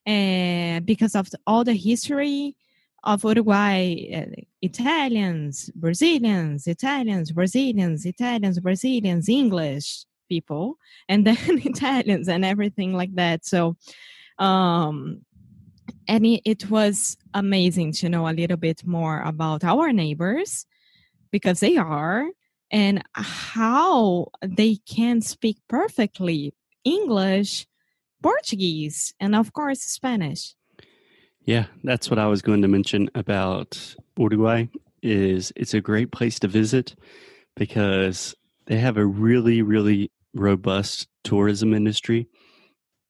and 0.06 0.86
because 0.86 1.14
of 1.14 1.28
the, 1.28 1.38
all 1.46 1.64
the 1.64 1.74
history 1.74 2.56
of 3.04 3.24
Uruguay, 3.24 3.94
uh, 4.14 4.42
Italians, 4.62 5.70
Brazilians, 5.74 6.66
Italians, 6.66 7.30
Brazilians, 7.30 8.06
Italians, 8.06 8.58
Brazilians, 8.58 9.28
English 9.28 10.06
people, 10.28 10.78
and 11.10 11.26
then 11.26 11.36
Italians 11.64 12.26
and 12.28 12.42
everything 12.42 12.94
like 12.94 13.14
that. 13.16 13.44
So, 13.44 13.76
um, 14.38 15.26
and 16.08 16.24
it, 16.24 16.40
it 16.44 16.70
was 16.70 17.16
amazing 17.34 17.92
to 17.92 18.08
know 18.08 18.26
a 18.26 18.32
little 18.32 18.56
bit 18.56 18.84
more 18.84 19.20
about 19.20 19.62
our 19.62 19.92
neighbors 19.92 20.66
because 21.30 21.60
they 21.60 21.76
are 21.76 22.26
and 22.70 23.02
how 23.12 24.28
they 24.42 24.76
can 24.88 25.20
speak 25.20 25.58
perfectly 25.68 26.54
English, 26.84 27.66
Portuguese, 28.22 29.14
and 29.20 29.36
of 29.36 29.52
course 29.52 29.80
Spanish. 29.80 30.54
Yeah, 31.42 31.66
that's 31.84 32.10
what 32.10 32.18
I 32.18 32.26
was 32.26 32.42
going 32.42 32.62
to 32.62 32.68
mention 32.68 33.10
about 33.14 33.94
Uruguay. 34.18 34.66
Is 35.00 35.52
it's 35.54 35.74
a 35.74 35.80
great 35.80 36.10
place 36.10 36.40
to 36.40 36.48
visit 36.48 36.96
because 37.54 38.34
they 38.66 38.78
have 38.78 38.96
a 38.96 39.06
really, 39.06 39.62
really 39.62 40.10
robust 40.34 41.08
tourism 41.22 41.72
industry. 41.72 42.26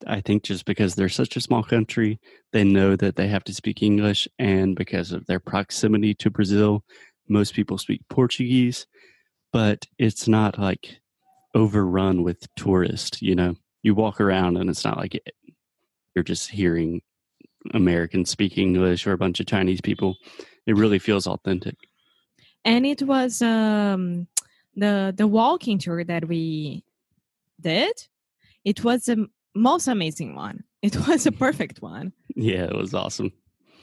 I 0.06 0.20
think 0.20 0.44
just 0.44 0.64
because 0.64 0.94
they're 0.94 1.08
such 1.08 1.36
a 1.36 1.40
small 1.40 1.62
country, 1.62 2.20
they 2.52 2.64
know 2.64 2.96
that 2.96 3.16
they 3.16 3.28
have 3.28 3.44
to 3.44 3.54
speak 3.54 3.82
English, 3.82 4.28
and 4.38 4.76
because 4.76 5.12
of 5.12 5.26
their 5.26 5.40
proximity 5.40 6.14
to 6.14 6.30
Brazil, 6.30 6.84
most 7.28 7.54
people 7.54 7.78
speak 7.78 8.02
Portuguese. 8.08 8.86
But 9.52 9.86
it's 9.98 10.28
not 10.28 10.58
like 10.58 11.00
overrun 11.54 12.22
with 12.22 12.54
tourists. 12.54 13.22
You 13.22 13.34
know, 13.34 13.56
you 13.82 13.94
walk 13.94 14.20
around 14.20 14.56
and 14.56 14.68
it's 14.68 14.84
not 14.84 14.98
like 14.98 15.14
it, 15.14 15.34
you're 16.14 16.22
just 16.22 16.50
hearing 16.50 17.00
Americans 17.74 18.30
speak 18.30 18.58
English 18.58 19.06
or 19.06 19.12
a 19.12 19.18
bunch 19.18 19.40
of 19.40 19.46
Chinese 19.46 19.80
people. 19.80 20.16
It 20.66 20.76
really 20.76 20.98
feels 20.98 21.26
authentic. 21.26 21.76
And 22.64 22.84
it 22.84 23.02
was 23.02 23.40
um, 23.40 24.26
the 24.76 25.14
the 25.16 25.26
walking 25.26 25.78
tour 25.78 26.04
that 26.04 26.28
we 26.28 26.84
did. 27.60 27.92
It 28.64 28.84
was 28.84 29.04
the 29.04 29.28
most 29.58 29.88
amazing 29.88 30.34
one. 30.34 30.64
It 30.82 30.96
was 31.08 31.26
a 31.26 31.32
perfect 31.32 31.82
one. 31.82 32.12
Yeah, 32.34 32.64
it 32.64 32.76
was 32.76 32.94
awesome. 32.94 33.32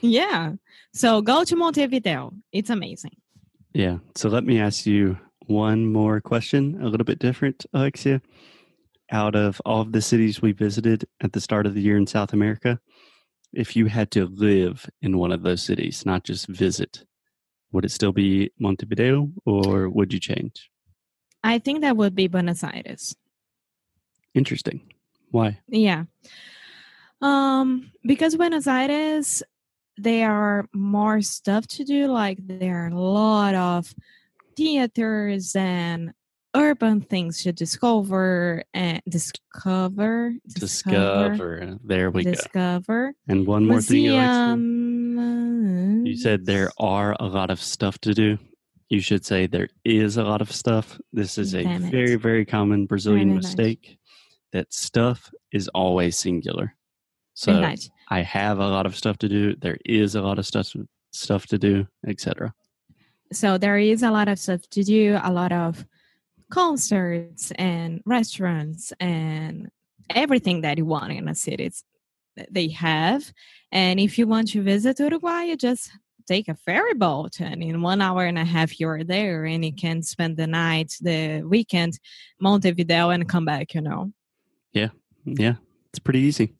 Yeah. 0.00 0.52
So 0.92 1.22
go 1.22 1.44
to 1.44 1.56
Montevideo. 1.56 2.32
It's 2.52 2.70
amazing. 2.70 3.16
Yeah. 3.72 3.98
So 4.14 4.28
let 4.28 4.44
me 4.44 4.58
ask 4.60 4.86
you 4.86 5.18
one 5.46 5.92
more 5.92 6.20
question, 6.20 6.80
a 6.82 6.88
little 6.88 7.04
bit 7.04 7.18
different, 7.18 7.66
Alexia. 7.72 8.20
Out 9.12 9.36
of 9.36 9.60
all 9.64 9.82
of 9.82 9.92
the 9.92 10.02
cities 10.02 10.42
we 10.42 10.52
visited 10.52 11.04
at 11.22 11.32
the 11.32 11.40
start 11.40 11.66
of 11.66 11.74
the 11.74 11.80
year 11.80 11.96
in 11.96 12.06
South 12.06 12.32
America, 12.32 12.80
if 13.52 13.76
you 13.76 13.86
had 13.86 14.10
to 14.12 14.26
live 14.26 14.88
in 15.00 15.18
one 15.18 15.30
of 15.30 15.42
those 15.42 15.62
cities, 15.62 16.04
not 16.04 16.24
just 16.24 16.48
visit, 16.48 17.04
would 17.72 17.84
it 17.84 17.92
still 17.92 18.12
be 18.12 18.50
Montevideo 18.58 19.30
or 19.44 19.88
would 19.88 20.12
you 20.12 20.18
change? 20.18 20.70
I 21.44 21.58
think 21.58 21.82
that 21.82 21.96
would 21.96 22.14
be 22.14 22.26
Buenos 22.26 22.64
Aires. 22.64 23.14
Interesting. 24.34 24.80
Why? 25.36 25.58
Yeah. 25.68 26.04
Um, 27.20 27.90
because 28.04 28.36
Buenos 28.36 28.66
Aires, 28.66 29.42
there 29.98 30.32
are 30.32 30.66
more 30.72 31.20
stuff 31.20 31.66
to 31.68 31.84
do. 31.84 32.06
Like 32.06 32.38
there 32.40 32.84
are 32.84 32.88
a 32.88 32.98
lot 32.98 33.54
of 33.54 33.94
theaters 34.56 35.54
and 35.54 36.12
urban 36.54 37.02
things 37.02 37.42
to 37.42 37.52
discover 37.52 38.62
and 38.72 39.02
discover, 39.08 40.32
Discover. 40.54 41.78
There 41.84 42.10
we 42.10 42.24
go. 42.24 42.30
discover. 42.30 43.12
And 43.28 43.46
one 43.46 43.66
more 43.66 43.82
thing, 43.82 44.08
Alexia. 44.08 44.56
Museum. 44.56 46.06
You 46.06 46.16
said 46.16 46.46
there 46.46 46.70
are 46.78 47.14
a 47.20 47.26
lot 47.26 47.50
of 47.50 47.60
stuff 47.60 47.98
to 48.00 48.14
do. 48.14 48.38
You 48.88 49.00
should 49.00 49.26
say 49.26 49.46
there 49.46 49.68
is 49.84 50.16
a 50.16 50.22
lot 50.24 50.40
of 50.40 50.50
stuff. 50.50 50.98
This 51.12 51.36
is 51.36 51.52
a 51.54 51.62
Damn 51.64 51.84
it. 51.84 51.90
very, 51.90 52.14
very 52.14 52.46
common 52.46 52.86
Brazilian 52.86 53.28
Very 53.28 53.40
nice. 53.40 53.50
That 54.56 54.72
stuff 54.72 55.30
is 55.52 55.68
always 55.68 56.18
singular. 56.18 56.74
So. 57.34 57.52
I 58.08 58.22
have 58.22 58.58
a 58.58 58.68
lot 58.68 58.86
of 58.86 58.96
stuff 58.96 59.18
to 59.18 59.28
do. 59.28 59.56
There 59.56 59.78
is 59.84 60.14
a 60.14 60.22
lot 60.22 60.38
of 60.38 60.46
stuff 60.46 60.74
stuff 61.12 61.46
to 61.46 61.58
do, 61.58 61.86
etc. 62.06 62.54
So 63.32 63.58
there 63.58 63.78
is 63.78 64.02
a 64.02 64.10
lot 64.10 64.28
of 64.28 64.38
stuff 64.38 64.62
to 64.70 64.84
do, 64.84 65.18
a 65.22 65.32
lot 65.32 65.52
of 65.52 65.84
concerts 66.50 67.52
and 67.56 68.00
restaurants 68.06 68.92
and 69.00 69.68
everything 70.14 70.60
that 70.60 70.78
you 70.78 70.84
want 70.84 71.12
in 71.12 71.28
a 71.28 71.34
city. 71.34 71.70
They 72.50 72.68
have. 72.68 73.32
And 73.72 73.98
if 73.98 74.18
you 74.18 74.26
want 74.26 74.48
to 74.52 74.62
visit 74.62 75.00
Uruguay, 75.00 75.44
you 75.44 75.56
just 75.56 75.90
take 76.28 76.48
a 76.48 76.54
ferry 76.54 76.94
boat 76.94 77.40
and 77.40 77.62
in 77.62 77.82
one 77.82 78.00
hour 78.00 78.24
and 78.24 78.38
a 78.38 78.44
half 78.44 78.78
you're 78.80 79.04
there 79.04 79.44
and 79.44 79.64
you 79.64 79.72
can 79.72 80.02
spend 80.02 80.36
the 80.36 80.46
night, 80.46 80.92
the 81.00 81.42
weekend, 81.42 81.98
Montevideo 82.40 83.10
and 83.10 83.28
come 83.28 83.44
back, 83.44 83.74
you 83.74 83.80
know. 83.80 84.12
Yeah, 85.26 85.54
it's 85.90 85.98
pretty 85.98 86.20
easy. 86.20 86.54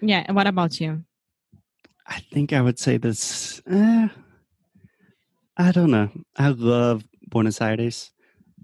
Yeah. 0.00 0.24
And 0.26 0.36
what 0.36 0.46
about 0.46 0.80
you? 0.80 1.04
I 2.06 2.20
think 2.32 2.52
I 2.52 2.62
would 2.62 2.78
say 2.78 2.96
this. 2.96 3.60
Eh, 3.68 4.08
I 5.56 5.72
don't 5.72 5.90
know. 5.90 6.10
I 6.36 6.48
love 6.48 7.04
Buenos 7.28 7.60
Aires. 7.60 8.10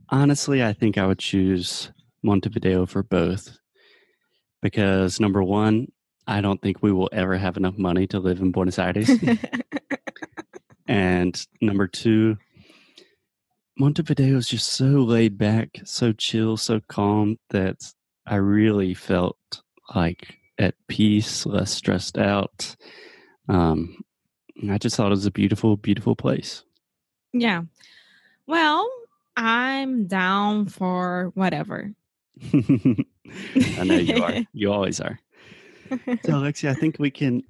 Honestly, 0.08 0.62
I 0.62 0.72
think 0.72 0.96
I 0.96 1.06
would 1.06 1.18
choose 1.18 1.92
Montevideo 2.22 2.86
for 2.86 3.02
both 3.02 3.58
because 4.62 5.20
number 5.20 5.42
one, 5.42 5.88
I 6.26 6.40
don't 6.40 6.60
think 6.62 6.82
we 6.82 6.92
will 6.92 7.10
ever 7.12 7.36
have 7.36 7.58
enough 7.58 7.76
money 7.76 8.06
to 8.08 8.18
live 8.18 8.40
in 8.40 8.50
Buenos 8.50 8.78
Aires. 8.78 9.10
and 10.86 11.46
number 11.60 11.86
two, 11.86 12.38
Montevideo 13.78 14.36
is 14.36 14.48
just 14.48 14.68
so 14.68 14.86
laid 14.86 15.36
back, 15.36 15.68
so 15.84 16.12
chill, 16.12 16.56
so 16.56 16.80
calm 16.88 17.38
that 17.50 17.76
I 18.26 18.36
really 18.36 18.94
felt 18.94 19.62
like 19.94 20.36
at 20.58 20.74
peace, 20.88 21.44
less 21.46 21.70
stressed 21.72 22.18
out. 22.18 22.76
Um, 23.48 24.02
I 24.70 24.78
just 24.78 24.96
thought 24.96 25.08
it 25.08 25.10
was 25.10 25.26
a 25.26 25.30
beautiful, 25.30 25.76
beautiful 25.76 26.16
place. 26.16 26.62
yeah. 27.32 27.62
Well, 28.46 28.90
I'm 29.36 30.06
down 30.06 30.66
for 30.66 31.32
whatever. 31.34 31.92
I 32.52 33.84
know 33.84 33.96
you 33.96 34.22
are. 34.22 34.34
You 34.52 34.72
always 34.72 35.00
are. 35.00 35.18
So, 35.90 35.98
Alexia, 36.38 36.70
I 36.70 36.74
think 36.74 36.98
we 36.98 37.10
can 37.10 37.42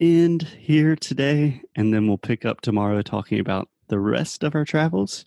end 0.00 0.42
here 0.42 0.96
today, 0.96 1.62
and 1.76 1.94
then 1.94 2.08
we'll 2.08 2.18
pick 2.18 2.44
up 2.44 2.60
tomorrow 2.60 3.00
talking 3.02 3.38
about 3.38 3.68
the 3.88 3.98
rest 3.98 4.42
of 4.42 4.54
our 4.54 4.64
travels. 4.64 5.24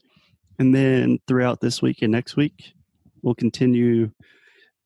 And 0.59 0.75
then 0.75 1.19
throughout 1.27 1.61
this 1.61 1.81
week 1.81 2.01
and 2.01 2.11
next 2.11 2.35
week, 2.35 2.73
we'll 3.21 3.35
continue 3.35 4.11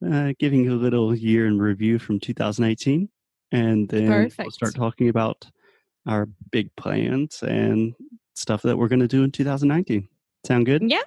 uh, 0.05 0.33
giving 0.39 0.67
a 0.69 0.73
little 0.73 1.15
year 1.15 1.47
in 1.47 1.59
review 1.59 1.99
from 1.99 2.19
2018. 2.19 3.09
And 3.51 3.87
then 3.87 4.29
we'll 4.37 4.51
start 4.51 4.75
talking 4.75 5.09
about 5.09 5.47
our 6.05 6.27
big 6.51 6.75
plans 6.75 7.43
and 7.43 7.95
stuff 8.35 8.61
that 8.63 8.77
we're 8.77 8.87
going 8.87 8.99
to 8.99 9.07
do 9.07 9.23
in 9.23 9.31
2019. 9.31 10.07
Sound 10.45 10.65
good? 10.65 10.81
yeah. 10.89 11.01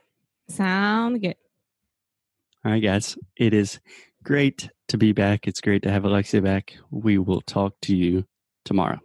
Sound 0.48 1.20
good. 1.20 1.36
All 2.64 2.72
right, 2.72 2.82
guys. 2.82 3.16
It 3.36 3.54
is 3.54 3.80
great 4.22 4.68
to 4.88 4.98
be 4.98 5.12
back. 5.12 5.46
It's 5.46 5.60
great 5.60 5.82
to 5.84 5.90
have 5.90 6.04
Alexia 6.04 6.42
back. 6.42 6.76
We 6.90 7.18
will 7.18 7.40
talk 7.42 7.74
to 7.82 7.96
you 7.96 8.24
tomorrow. 8.64 8.98